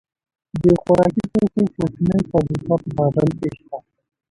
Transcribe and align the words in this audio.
د 0.63 0.65
خوراکي 0.81 1.25
توکو 1.33 1.63
کوچنۍ 1.75 2.21
فابریکې 2.31 2.63
په 2.83 2.89
کابل 2.97 3.27
کې 3.39 3.49
شته. 3.57 3.77